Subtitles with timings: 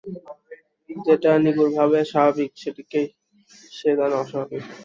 [0.89, 3.07] যেটা নিগূঢ়ভাবে স্বাভাবিক, সেইটিকেই
[3.71, 4.63] সে জানে অস্বাভাবিক।